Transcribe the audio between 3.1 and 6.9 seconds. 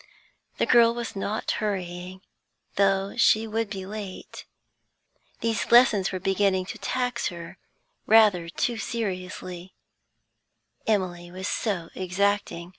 she would be late; these lessons were beginning to